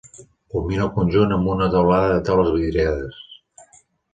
[0.53, 3.21] Culmina el conjunt amb una teulada de teules vidriades.